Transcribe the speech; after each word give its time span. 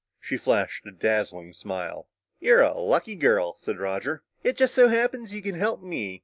She 0.19 0.35
flashed 0.35 0.87
a 0.87 0.91
dazzling 0.91 1.53
smile. 1.53 2.09
"You're 2.39 2.63
a 2.63 2.75
lucky 2.75 3.15
girl," 3.15 3.53
said 3.53 3.77
Roger. 3.77 4.23
"It 4.43 4.57
just 4.57 4.73
so 4.73 4.87
happens 4.87 5.31
you 5.31 5.43
can 5.43 5.53
help 5.53 5.83
me. 5.83 6.19